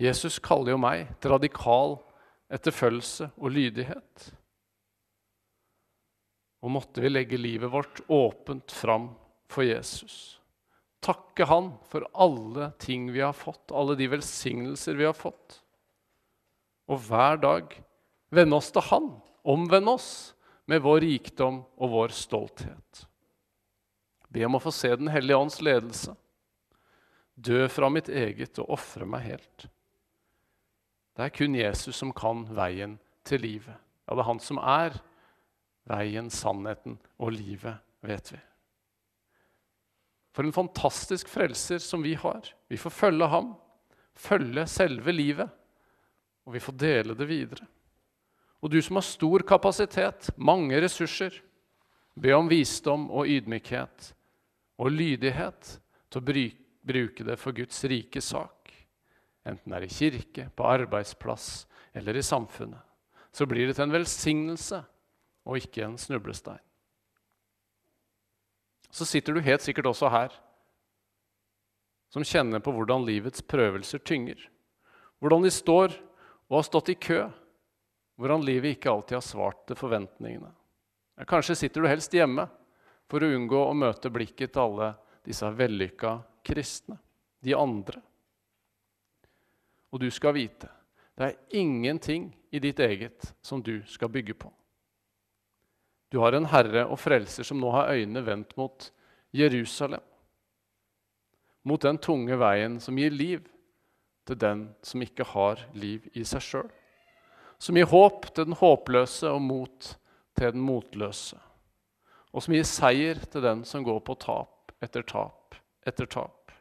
Jesus 0.02 0.40
kaller 0.42 0.74
jo 0.74 0.80
meg 0.82 1.12
til 1.22 1.36
radikal 1.36 1.94
etterfølgelse 2.50 3.30
og 3.38 3.54
lydighet. 3.54 4.26
Og 6.66 6.74
måtte 6.74 7.06
vi 7.06 7.14
legge 7.14 7.38
livet 7.38 7.70
vårt 7.70 8.02
åpent 8.10 8.74
fram 8.74 9.12
for 9.46 9.62
Jesus. 9.70 10.40
Takke 10.98 11.46
Han 11.46 11.76
for 11.86 12.10
alle 12.10 12.72
ting 12.82 13.06
vi 13.14 13.22
har 13.22 13.38
fått, 13.38 13.70
alle 13.70 13.94
de 13.94 14.10
velsignelser 14.10 14.98
vi 14.98 15.06
har 15.06 15.14
fått. 15.14 15.60
Og 16.90 17.06
hver 17.06 17.38
dag 17.38 17.78
vende 18.34 18.58
oss 18.58 18.74
til 18.74 18.88
Han, 18.90 19.12
omvende 19.50 19.96
oss 19.98 20.10
med 20.70 20.82
vår 20.84 21.02
rikdom 21.04 21.62
og 21.76 21.92
vår 21.92 22.14
stolthet. 22.14 23.04
Be 24.30 24.44
om 24.46 24.56
å 24.56 24.62
få 24.62 24.72
se 24.74 24.92
Den 24.94 25.10
hellige 25.10 25.38
ånds 25.42 25.58
ledelse. 25.64 26.14
Dø 27.34 27.66
fra 27.72 27.88
mitt 27.90 28.08
eget 28.08 28.58
og 28.62 28.76
ofre 28.76 29.08
meg 29.08 29.26
helt. 29.26 29.66
Det 31.16 31.26
er 31.26 31.34
kun 31.34 31.56
Jesus 31.58 31.98
som 31.98 32.12
kan 32.14 32.44
veien 32.54 32.98
til 33.26 33.42
livet. 33.42 33.74
Ja, 34.06 34.14
det 34.14 34.22
er 34.22 34.28
han 34.30 34.42
som 34.42 34.60
er 34.62 34.94
veien, 35.90 36.30
sannheten 36.30 36.98
og 37.18 37.34
livet, 37.34 37.82
vet 38.06 38.32
vi. 38.32 38.38
For 40.30 40.46
en 40.46 40.54
fantastisk 40.54 41.28
frelser 41.28 41.82
som 41.82 42.04
vi 42.06 42.14
har. 42.14 42.46
Vi 42.70 42.78
får 42.78 42.94
følge 42.94 43.26
ham, 43.32 43.52
følge 44.14 44.66
selve 44.70 45.14
livet, 45.14 45.50
og 46.46 46.54
vi 46.54 46.62
får 46.62 46.78
dele 46.78 47.16
det 47.18 47.26
videre. 47.28 47.66
Og 48.60 48.70
du 48.72 48.80
som 48.84 48.98
har 48.98 49.06
stor 49.06 49.44
kapasitet, 49.48 50.30
mange 50.36 50.76
ressurser, 50.82 51.32
be 52.20 52.32
om 52.36 52.48
visdom 52.50 53.08
og 53.08 53.28
ydmykhet 53.30 54.10
og 54.80 54.92
lydighet 54.92 55.76
til 56.10 56.20
å 56.20 56.42
bruke 56.90 57.24
det 57.24 57.36
for 57.40 57.56
Guds 57.56 57.80
rike 57.88 58.20
sak. 58.24 58.72
Enten 59.48 59.72
det 59.72 59.78
er 59.78 59.86
i 59.86 59.92
kirke, 59.92 60.48
på 60.52 60.66
arbeidsplass 60.68 61.66
eller 61.96 62.16
i 62.16 62.24
samfunnet. 62.24 62.80
Så 63.32 63.46
blir 63.46 63.68
det 63.68 63.78
til 63.78 63.86
en 63.86 63.94
velsignelse 63.94 64.82
og 65.46 65.60
ikke 65.60 65.86
en 65.86 65.96
snublestein. 65.98 66.60
Så 68.90 69.06
sitter 69.06 69.36
du 69.36 69.44
helt 69.46 69.62
sikkert 69.62 69.86
også 69.92 70.10
her 70.10 70.34
som 72.10 72.26
kjenner 72.26 72.58
på 72.58 72.72
hvordan 72.74 73.06
livets 73.06 73.42
prøvelser 73.46 74.02
tynger. 74.02 74.40
Hvordan 75.22 75.44
de 75.46 75.52
står 75.54 75.94
og 76.50 76.56
har 76.58 76.66
stått 76.66 76.90
i 76.90 76.98
kø. 76.98 77.28
Hvordan 78.20 78.44
livet 78.44 78.76
ikke 78.76 78.92
alltid 78.92 79.16
har 79.16 79.24
svart 79.24 79.62
til 79.68 79.78
forventningene. 79.80 80.50
Kanskje 81.28 81.56
sitter 81.56 81.84
du 81.84 81.88
helst 81.88 82.12
hjemme 82.12 82.44
for 83.08 83.24
å 83.24 83.30
unngå 83.32 83.62
å 83.64 83.76
møte 83.76 84.12
blikket 84.12 84.52
til 84.54 84.66
alle 84.66 84.90
disse 85.24 85.48
vellykka 85.56 86.18
kristne, 86.44 86.98
de 87.40 87.56
andre. 87.56 88.00
Og 89.90 90.04
du 90.04 90.10
skal 90.12 90.36
vite 90.36 90.68
det 91.20 91.26
er 91.26 91.58
ingenting 91.60 92.30
i 92.48 92.60
ditt 92.64 92.78
eget 92.80 93.26
som 93.44 93.60
du 93.60 93.82
skal 93.84 94.08
bygge 94.08 94.32
på. 94.40 94.48
Du 96.08 96.16
har 96.22 96.32
en 96.32 96.48
herre 96.48 96.86
og 96.88 96.96
frelser 96.96 97.44
som 97.44 97.60
nå 97.60 97.68
har 97.74 97.92
øynene 97.92 98.22
vendt 98.24 98.54
mot 98.56 98.86
Jerusalem. 99.36 100.00
Mot 101.68 101.82
den 101.84 102.00
tunge 102.00 102.38
veien 102.40 102.78
som 102.80 102.96
gir 102.96 103.12
liv 103.12 103.44
til 104.24 104.38
den 104.40 104.62
som 104.80 105.04
ikke 105.04 105.28
har 105.34 105.60
liv 105.76 106.08
i 106.16 106.24
seg 106.24 106.46
sjøl. 106.46 106.70
Som 107.60 107.76
gir 107.76 107.90
håp 107.90 108.30
til 108.32 108.48
den 108.48 108.56
håpløse 108.56 109.28
og 109.28 109.42
mot 109.44 109.92
til 110.38 110.54
den 110.54 110.64
motløse. 110.64 111.36
Og 112.32 112.44
som 112.44 112.54
gir 112.56 112.64
seier 112.68 113.20
til 113.28 113.44
den 113.44 113.66
som 113.68 113.84
går 113.84 114.00
på 114.06 114.16
tap 114.22 114.72
etter 114.80 115.04
tap 115.04 115.40
etter 115.86 116.08
tap, 116.10 116.52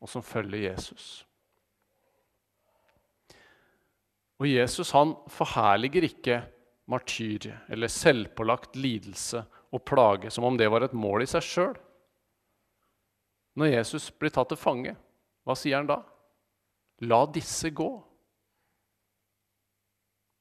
og 0.00 0.10
som 0.10 0.24
følger 0.24 0.70
Jesus. 0.70 1.22
Og 4.42 4.48
Jesus 4.48 4.90
han 4.96 5.14
forherliger 5.30 6.08
ikke 6.08 6.40
martyrie 6.90 7.60
eller 7.70 7.92
selvpålagt 7.92 8.76
lidelse 8.76 9.44
og 9.72 9.84
plage, 9.86 10.32
som 10.34 10.48
om 10.48 10.56
det 10.58 10.68
var 10.72 10.84
et 10.86 10.96
mål 10.96 11.24
i 11.24 11.30
seg 11.30 11.46
sjøl. 11.46 11.76
Når 13.56 13.74
Jesus 13.76 14.08
blir 14.16 14.32
tatt 14.34 14.50
til 14.50 14.58
fange, 14.58 14.96
hva 15.44 15.54
sier 15.58 15.78
han 15.78 15.90
da? 15.90 16.00
La 17.06 17.22
disse 17.30 17.70
gå. 17.74 17.90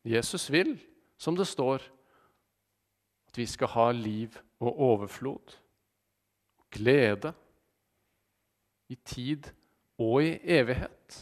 Jesus 0.03 0.50
vil, 0.50 0.75
som 1.17 1.36
det 1.38 1.48
står, 1.48 1.84
at 3.27 3.38
vi 3.38 3.46
skal 3.46 3.72
ha 3.75 3.91
liv 3.96 4.38
og 4.60 4.79
overflod, 4.79 5.58
glede, 6.72 7.34
i 8.91 8.96
tid 8.96 9.48
og 10.01 10.24
i 10.24 10.34
evighet. 10.43 11.22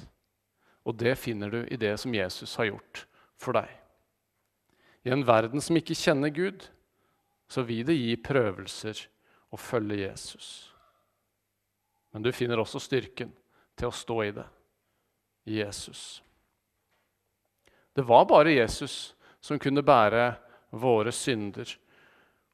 Og 0.86 0.95
det 0.98 1.17
finner 1.17 1.51
du 1.53 1.59
i 1.67 1.77
det 1.77 1.93
som 2.00 2.13
Jesus 2.15 2.55
har 2.55 2.71
gjort 2.71 3.03
for 3.38 3.53
deg. 3.59 3.69
I 5.05 5.13
en 5.13 5.25
verden 5.27 5.62
som 5.62 5.77
ikke 5.77 5.98
kjenner 5.98 6.33
Gud, 6.33 6.65
så 7.50 7.62
vil 7.65 7.86
det 7.86 7.98
gi 7.98 8.15
prøvelser 8.21 9.03
å 9.53 9.57
følge 9.57 10.01
Jesus. 10.01 10.69
Men 12.13 12.25
du 12.25 12.31
finner 12.33 12.62
også 12.62 12.81
styrken 12.81 13.31
til 13.77 13.89
å 13.89 13.95
stå 13.95 14.17
i 14.25 14.33
det 14.33 14.48
i 15.50 15.59
Jesus. 15.62 16.21
Det 17.96 18.05
var 18.08 18.25
bare 18.25 18.53
Jesus 18.53 19.15
som 19.41 19.60
kunne 19.60 19.84
bære 19.86 20.34
våre 20.72 21.12
synder 21.12 21.72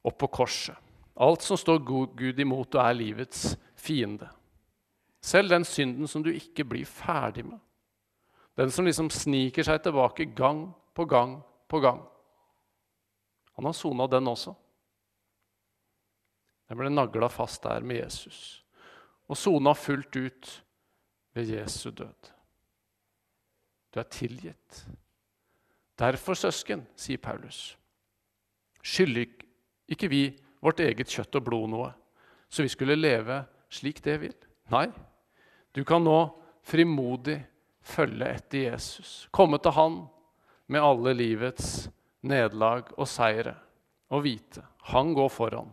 opp 0.06 0.18
på 0.18 0.30
korset. 0.38 0.76
Alt 1.16 1.42
som 1.42 1.56
står 1.56 1.78
Gud 2.16 2.40
imot 2.40 2.74
og 2.76 2.82
er 2.82 2.96
livets 2.96 3.54
fiende. 3.76 4.28
Selv 5.20 5.50
den 5.50 5.64
synden 5.64 6.08
som 6.08 6.22
du 6.22 6.30
ikke 6.30 6.64
blir 6.64 6.86
ferdig 6.86 7.46
med. 7.46 7.58
Den 8.56 8.70
som 8.72 8.86
liksom 8.86 9.08
sniker 9.12 9.64
seg 9.66 9.82
tilbake 9.84 10.28
gang 10.36 10.68
på 10.94 11.04
gang 11.08 11.40
på 11.68 11.80
gang. 11.80 12.02
Han 13.56 13.68
har 13.68 13.76
sona 13.76 14.06
den 14.06 14.28
også. 14.28 14.54
Den 16.68 16.78
ble 16.80 16.92
nagla 16.92 17.28
fast 17.32 17.64
der 17.64 17.84
med 17.84 18.02
Jesus 18.02 18.62
og 19.26 19.38
sona 19.38 19.72
fullt 19.74 20.16
ut 20.16 20.50
ved 21.34 21.50
Jesu 21.50 21.90
død. 21.90 22.30
Du 23.94 24.00
er 24.00 24.08
tilgitt. 24.10 24.86
Derfor, 25.96 26.36
søsken, 26.36 26.84
sier 26.96 27.20
Paulus, 27.22 27.76
skylder 28.84 29.30
ikke 29.88 30.10
vi 30.12 30.22
vårt 30.60 30.82
eget 30.84 31.08
kjøtt 31.08 31.38
og 31.38 31.46
blod 31.46 31.70
noe, 31.72 31.90
så 32.48 32.66
vi 32.66 32.72
skulle 32.72 32.98
leve 32.98 33.40
slik 33.72 34.02
det 34.04 34.18
vil. 34.20 34.36
Nei, 34.72 34.88
du 35.72 35.82
kan 35.88 36.04
nå 36.04 36.18
frimodig 36.66 37.38
følge 37.86 38.28
etter 38.28 38.66
Jesus, 38.72 39.26
komme 39.30 39.60
til 39.62 39.76
Han 39.76 39.98
med 40.72 40.82
alle 40.82 41.14
livets 41.16 41.86
nederlag 42.26 42.90
og 42.96 43.08
seire, 43.08 43.54
og 44.10 44.24
vite 44.26 44.64
Han 44.92 45.14
går 45.14 45.30
foran, 45.32 45.70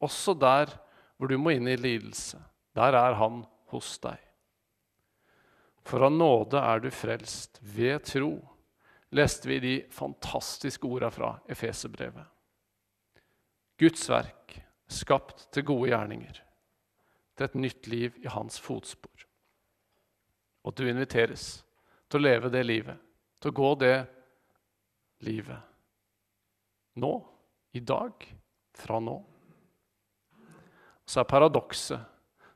også 0.00 0.34
der 0.38 0.72
hvor 1.18 1.30
du 1.30 1.38
må 1.38 1.56
inn 1.56 1.68
i 1.68 1.76
lidelse. 1.76 2.38
Der 2.78 2.94
er 2.94 3.18
Han 3.18 3.42
hos 3.72 3.96
deg. 4.00 4.18
For 5.88 6.04
av 6.04 6.12
nåde 6.12 6.60
er 6.60 6.82
du 6.84 6.90
frelst 6.92 7.58
ved 7.62 8.04
tro, 8.06 8.36
leste 9.14 9.48
vi 9.48 9.60
de 9.62 9.76
fantastiske 9.94 10.86
orda 10.86 11.10
fra 11.10 11.32
Efeserbrevet. 11.48 12.26
Guds 13.78 14.08
verk, 14.10 14.58
skapt 14.90 15.46
til 15.54 15.64
gode 15.68 15.92
gjerninger, 15.92 16.42
til 17.38 17.46
et 17.46 17.58
nytt 17.58 17.86
liv 17.86 18.18
i 18.24 18.30
hans 18.32 18.58
fotspor 18.60 19.28
og 20.68 20.74
du 20.76 20.84
inviteres 20.84 21.62
til 22.08 22.20
å 22.20 22.26
leve 22.26 22.50
det 22.52 22.60
livet, 22.66 22.98
til 23.40 23.52
å 23.52 23.56
gå 23.56 23.70
det 23.80 23.96
livet. 25.24 25.60
Nå, 27.00 27.12
i 27.72 27.80
dag, 27.80 28.26
fra 28.76 28.98
nå. 29.00 29.16
Så 31.08 31.22
er 31.22 31.30
paradokset, 31.30 32.04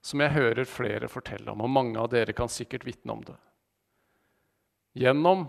som 0.03 0.21
jeg 0.21 0.35
hører 0.35 0.69
flere 0.69 1.09
fortelle 1.09 1.55
om, 1.55 1.63
og 1.65 1.73
mange 1.73 2.01
av 2.03 2.11
dere 2.13 2.35
kan 2.37 2.51
sikkert 2.53 2.85
vitne 2.85 3.15
om 3.15 3.25
det 3.25 3.39
Gjennom 4.99 5.47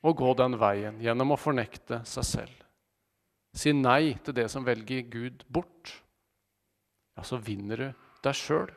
å 0.00 0.12
gå 0.16 0.32
den 0.38 0.56
veien, 0.60 1.00
gjennom 1.02 1.34
å 1.34 1.40
fornekte 1.40 2.00
seg 2.08 2.26
selv, 2.26 2.60
si 3.52 3.72
nei 3.76 4.14
til 4.24 4.36
det 4.36 4.46
som 4.52 4.64
velger 4.64 5.08
Gud 5.12 5.44
bort, 5.48 5.92
ja, 7.16 7.24
så 7.26 7.40
vinner 7.42 7.82
du 7.82 7.88
deg 8.24 8.36
sjøl. 8.36 8.70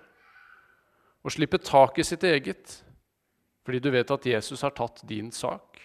Å 1.24 1.32
slippe 1.32 1.62
tak 1.64 2.02
i 2.02 2.08
sitt 2.08 2.26
eget 2.28 2.82
fordi 3.64 3.80
du 3.80 3.94
vet 3.94 4.10
at 4.12 4.26
Jesus 4.28 4.60
har 4.66 4.74
tatt 4.76 5.06
din 5.08 5.30
sak, 5.32 5.80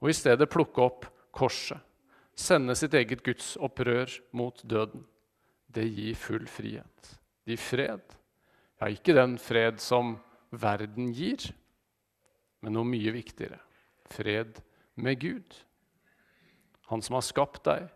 og 0.00 0.08
i 0.08 0.16
stedet 0.16 0.48
plukke 0.48 0.80
opp 0.80 1.04
korset, 1.36 1.82
sende 2.32 2.72
sitt 2.78 2.94
eget 2.96 3.20
gudsopprør 3.26 4.14
mot 4.38 4.62
døden. 4.64 5.02
Det 5.68 5.84
gir 5.84 6.16
full 6.16 6.46
frihet. 6.48 7.10
Det 7.44 7.58
gir 7.58 7.60
fred. 7.60 8.14
Ja, 8.80 8.88
ikke 8.88 9.12
den 9.18 9.36
fred 9.42 9.82
som 9.84 10.14
verden 10.48 11.10
gir, 11.12 11.50
men 12.64 12.78
noe 12.78 12.88
mye 12.88 13.12
viktigere 13.12 13.60
fred 14.10 14.60
med 14.94 15.20
Gud. 15.20 15.54
Han 16.88 17.02
som 17.04 17.18
har 17.18 17.26
skapt 17.26 17.64
deg, 17.68 17.88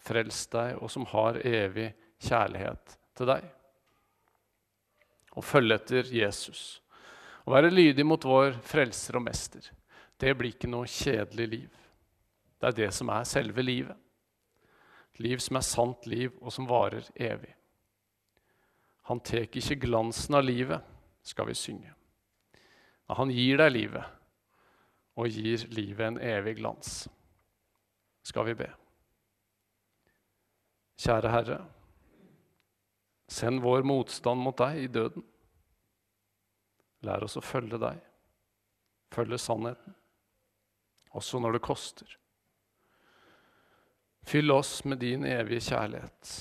frelst 0.00 0.52
deg, 0.52 0.76
og 0.80 0.90
som 0.90 1.06
har 1.12 1.38
evig 1.46 1.92
kjærlighet 2.20 2.96
til 3.18 3.30
deg. 3.30 3.48
Å 5.36 5.44
følge 5.44 5.76
etter 5.78 6.14
Jesus 6.14 6.80
å 7.50 7.54
være 7.54 7.72
lydig 7.72 8.04
mot 8.06 8.24
vår 8.24 8.58
frelser 8.66 9.16
og 9.18 9.24
mester, 9.24 9.64
det 10.20 10.34
blir 10.36 10.52
ikke 10.52 10.68
noe 10.70 10.88
kjedelig 10.90 11.46
liv. 11.48 11.78
Det 12.60 12.68
er 12.68 12.76
det 12.76 12.90
som 12.92 13.08
er 13.10 13.24
selve 13.28 13.64
livet. 13.64 13.96
Et 15.14 15.22
liv 15.24 15.40
som 15.42 15.56
er 15.56 15.64
sant 15.66 16.06
liv, 16.06 16.34
og 16.38 16.52
som 16.52 16.68
varer 16.68 17.06
evig. 17.16 17.50
Han 19.08 19.22
tar 19.24 19.48
ikke 19.48 19.80
glansen 19.80 20.36
av 20.36 20.44
livet, 20.44 20.84
skal 21.26 21.48
vi 21.48 21.56
synge. 21.56 21.94
Han 23.10 23.32
gir 23.34 23.58
deg 23.58 23.72
livet, 23.74 24.04
og 25.18 25.28
gir 25.32 25.66
livet 25.74 26.06
en 26.06 26.20
evig 26.22 26.56
glans. 26.60 27.08
Skal 28.22 28.46
vi 28.50 28.54
be. 28.62 28.68
Kjære 31.00 31.32
Herre, 31.32 31.58
send 33.30 33.62
vår 33.64 33.86
motstand 33.88 34.42
mot 34.44 34.58
deg 34.60 34.82
i 34.82 34.90
døden. 34.92 35.24
Lær 37.08 37.24
oss 37.24 37.38
å 37.40 37.44
følge 37.44 37.78
deg, 37.80 38.00
følge 39.14 39.38
sannheten, 39.40 39.94
også 41.16 41.40
når 41.40 41.56
det 41.56 41.62
koster. 41.64 42.16
Fyll 44.28 44.52
oss 44.52 44.82
med 44.84 45.00
din 45.00 45.24
evige 45.24 45.70
kjærlighet, 45.70 46.34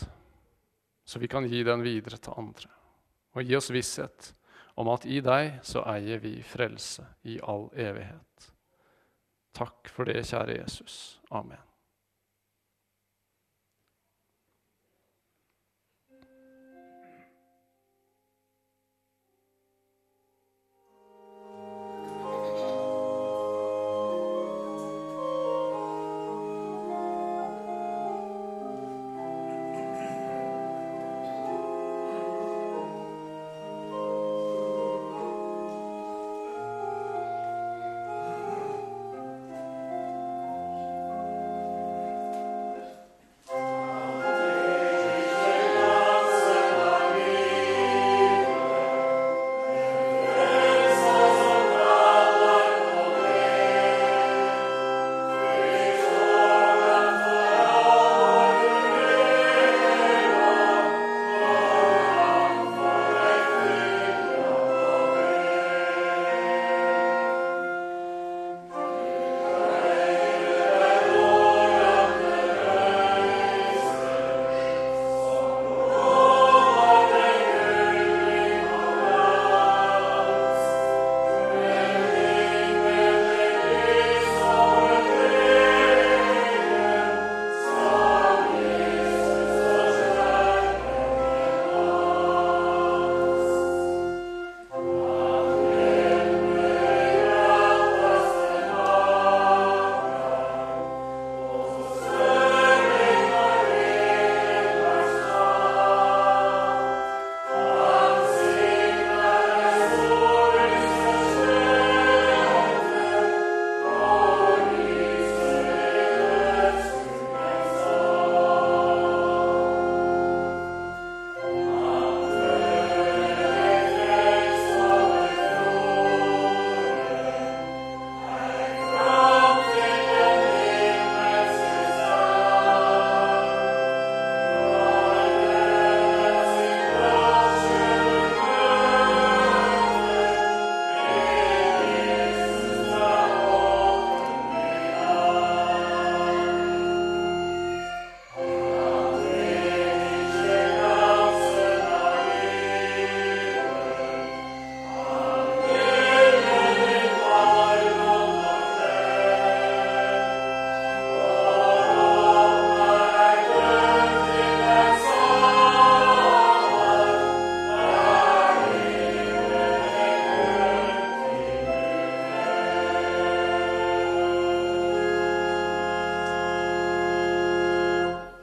så 1.08 1.23
vi 1.23 1.32
kan 1.32 1.47
gi 1.47 1.63
den 1.63 1.86
videre 1.86 2.19
til 2.19 2.36
andre. 2.38 2.67
Og 3.38 3.47
gi 3.47 3.55
oss 3.55 3.71
visshet 3.71 4.34
om 4.75 4.91
at 4.91 5.08
i 5.08 5.21
deg 5.23 5.62
så 5.63 5.86
eier 5.88 6.19
vi 6.19 6.41
frelse 6.43 7.08
i 7.32 7.39
all 7.39 7.69
evighet. 7.79 8.51
Takk 9.59 9.91
for 9.91 10.07
det, 10.07 10.23
kjære 10.29 10.61
Jesus. 10.61 11.19
Amen. 11.31 11.68